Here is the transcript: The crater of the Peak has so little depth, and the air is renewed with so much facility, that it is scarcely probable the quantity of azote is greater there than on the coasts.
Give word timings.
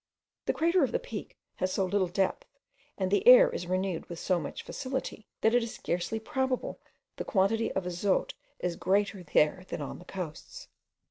The 0.47 0.53
crater 0.53 0.83
of 0.83 0.91
the 0.91 0.97
Peak 0.97 1.37
has 1.57 1.71
so 1.71 1.85
little 1.85 2.07
depth, 2.07 2.47
and 2.97 3.11
the 3.11 3.27
air 3.27 3.51
is 3.51 3.67
renewed 3.67 4.09
with 4.09 4.17
so 4.17 4.39
much 4.39 4.63
facility, 4.63 5.27
that 5.41 5.53
it 5.53 5.61
is 5.61 5.75
scarcely 5.75 6.19
probable 6.19 6.79
the 7.17 7.23
quantity 7.23 7.71
of 7.73 7.85
azote 7.85 8.33
is 8.57 8.75
greater 8.77 9.21
there 9.21 9.63
than 9.67 9.79
on 9.83 9.99
the 9.99 10.05
coasts. 10.05 10.69